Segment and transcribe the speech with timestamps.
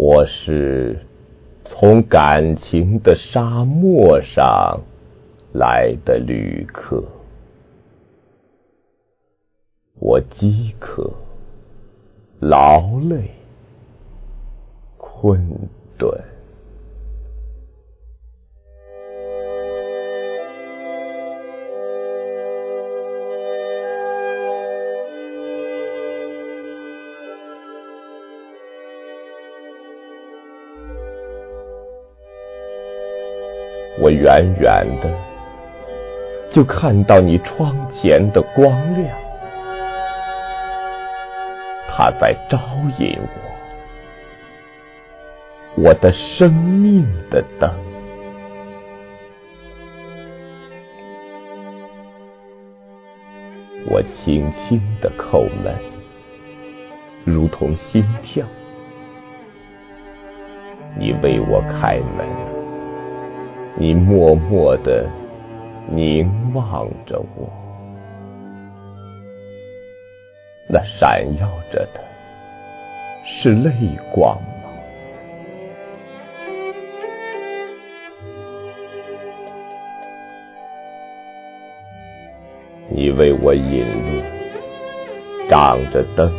[0.00, 0.96] 我是
[1.64, 4.80] 从感情的沙漠上
[5.54, 7.02] 来的旅客，
[9.98, 11.12] 我饥渴、
[12.38, 13.32] 劳累、
[14.96, 16.08] 困顿。
[34.00, 35.10] 我远远的
[36.52, 39.08] 就看到你窗前的光亮，
[41.88, 42.58] 它在招
[42.98, 43.18] 引
[45.76, 47.70] 我，我的生命的灯。
[53.90, 55.74] 我轻轻的叩门，
[57.24, 58.46] 如同心跳，
[60.98, 62.57] 你为我开门。
[63.80, 65.08] 你默默的
[65.88, 67.48] 凝望着我，
[70.68, 72.00] 那闪耀着的
[73.24, 73.70] 是泪
[74.12, 74.48] 光吗？
[82.88, 84.22] 你为我引路，
[85.48, 86.32] 掌着灯，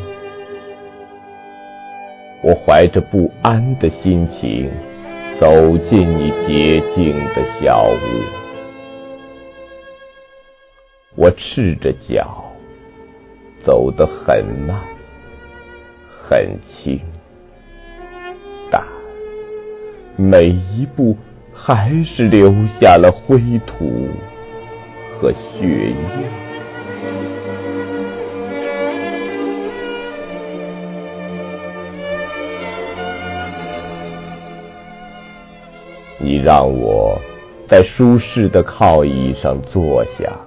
[2.41, 4.69] 我怀着不安的心情。
[5.39, 7.97] 走进你洁净的小屋，
[11.15, 12.43] 我赤着脚，
[13.63, 14.77] 走得很慢，
[16.27, 16.99] 很轻，
[18.69, 18.85] 但
[20.17, 21.15] 每一步
[21.53, 24.09] 还是留下了灰土
[25.21, 26.48] 和血液。
[36.21, 37.17] 你让我
[37.67, 40.37] 在舒适的靠椅上坐下，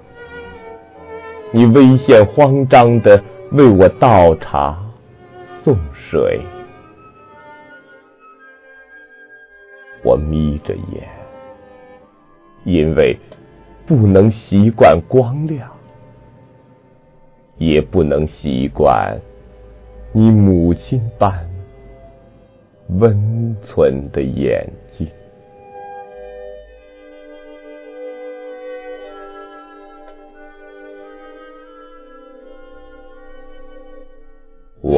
[1.51, 4.77] 你危险慌张的为我倒茶
[5.63, 6.41] 送水，
[10.03, 11.09] 我眯着眼，
[12.65, 13.17] 因为
[13.87, 15.67] 不能习惯光亮，
[17.57, 19.19] 也不能习惯
[20.11, 21.49] 你母亲般
[22.89, 24.69] 温存的眼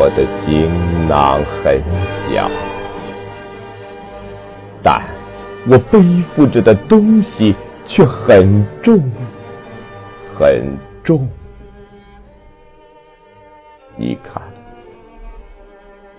[0.05, 1.81] 我的行囊很
[2.29, 2.47] 小，
[4.83, 5.01] 但
[5.67, 5.99] 我背
[6.35, 7.55] 负着的东西
[7.87, 9.01] 却很重，
[10.37, 11.27] 很重。
[13.95, 14.39] 你看，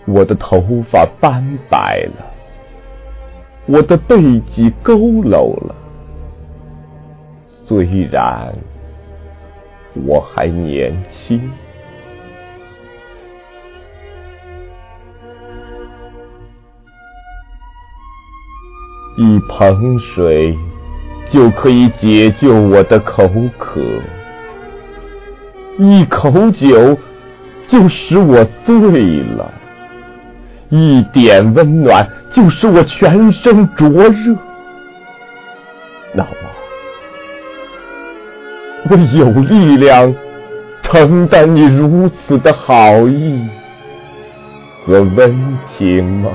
[0.05, 0.61] 我的头
[0.91, 2.27] 发斑白了，
[3.67, 5.73] 我的背脊佝偻了。
[7.69, 8.53] 虽然
[10.05, 11.49] 我还年轻。
[19.17, 20.59] 一盆水
[21.31, 23.81] 就可以解救我的口渴，
[25.79, 26.99] 一口酒
[27.67, 29.51] 就使我醉了，
[30.69, 34.37] 一点温暖就使我全身灼热。
[36.13, 36.29] 那么，
[38.91, 40.15] 我有力量
[40.83, 43.49] 承担你如此的好意
[44.85, 46.31] 和温情吗？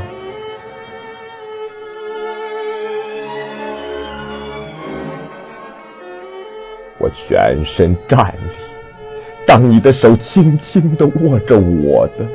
[7.02, 12.26] 我全身站立，当你的手轻轻的握着我的，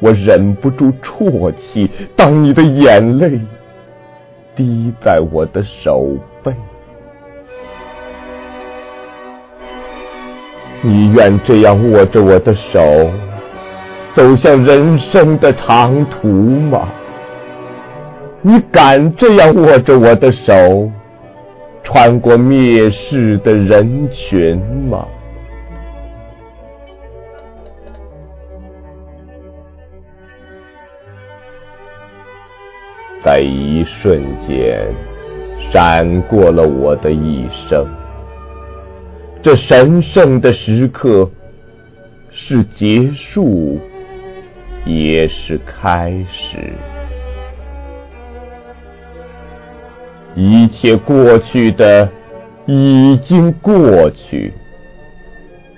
[0.00, 1.90] 我忍不住啜泣。
[2.16, 3.38] 当你的眼泪
[4.56, 6.54] 滴在我的手背，
[10.80, 13.10] 你愿这样握着我的手，
[14.14, 16.88] 走向人生的长途吗？
[18.40, 20.90] 你敢这样握着我的手？
[21.90, 24.58] 穿过灭世的人群
[24.90, 25.08] 吗？
[33.24, 34.86] 在一瞬间，
[35.72, 37.86] 闪过了我的一生。
[39.42, 41.30] 这神圣的时刻，
[42.30, 43.80] 是结束，
[44.84, 46.97] 也是开始。
[50.40, 52.08] 一切过去的
[52.64, 54.54] 已经过去，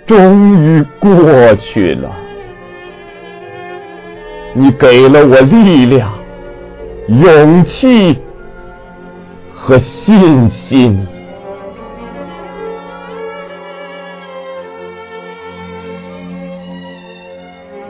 [0.06, 2.14] 终于过去了。
[4.52, 6.12] 你给了我力量、
[7.08, 8.18] 勇气
[9.54, 11.06] 和信心。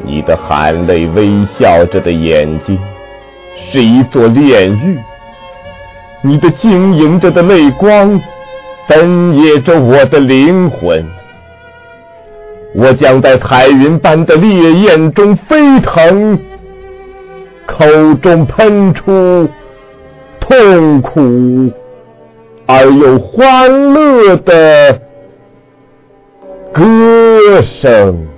[0.05, 2.79] 你的含泪微笑着的眼睛
[3.73, 4.97] 是一座炼狱，
[6.23, 8.21] 你的晶莹着的泪光
[8.87, 11.07] 分野着我的灵魂。
[12.75, 16.39] 我将在彩云般的烈焰中飞腾，
[17.67, 17.85] 口
[18.23, 19.49] 中喷出
[20.39, 21.73] 痛苦
[22.67, 25.01] 而又欢乐的
[26.73, 28.30] 歌声。